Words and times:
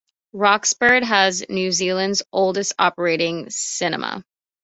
Roxburgh 0.33 1.03
has 1.03 1.45
New 1.47 1.71
Zealand's 1.71 2.23
oldest 2.33 2.73
operating 2.79 3.51
cinema. 3.51 4.23